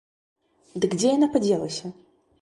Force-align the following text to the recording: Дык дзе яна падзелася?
Дык 0.85 0.95
дзе 1.03 1.13
яна 1.17 1.27
падзелася? 1.37 1.85